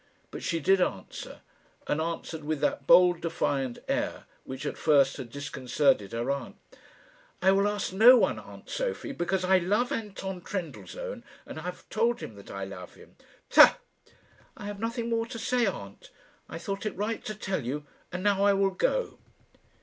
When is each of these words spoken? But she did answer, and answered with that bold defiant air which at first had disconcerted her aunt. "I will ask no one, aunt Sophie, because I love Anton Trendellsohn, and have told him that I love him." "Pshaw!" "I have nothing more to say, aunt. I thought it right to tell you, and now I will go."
But 0.31 0.41
she 0.41 0.59
did 0.59 0.81
answer, 0.81 1.41
and 1.85 2.01
answered 2.01 2.43
with 2.43 2.59
that 2.61 2.87
bold 2.87 3.21
defiant 3.21 3.77
air 3.87 4.25
which 4.45 4.65
at 4.65 4.75
first 4.75 5.17
had 5.17 5.29
disconcerted 5.29 6.11
her 6.11 6.31
aunt. 6.31 6.55
"I 7.39 7.51
will 7.51 7.67
ask 7.67 7.93
no 7.93 8.17
one, 8.17 8.39
aunt 8.39 8.67
Sophie, 8.67 9.11
because 9.11 9.43
I 9.45 9.59
love 9.59 9.91
Anton 9.91 10.41
Trendellsohn, 10.41 11.23
and 11.45 11.59
have 11.59 11.87
told 11.89 12.19
him 12.21 12.33
that 12.33 12.49
I 12.49 12.65
love 12.65 12.95
him." 12.95 13.15
"Pshaw!" 13.51 13.75
"I 14.57 14.65
have 14.65 14.79
nothing 14.79 15.07
more 15.07 15.27
to 15.27 15.37
say, 15.37 15.67
aunt. 15.67 16.09
I 16.49 16.57
thought 16.57 16.87
it 16.87 16.97
right 16.97 17.23
to 17.25 17.35
tell 17.35 17.63
you, 17.63 17.85
and 18.11 18.23
now 18.23 18.43
I 18.43 18.53
will 18.53 18.71
go." 18.71 19.19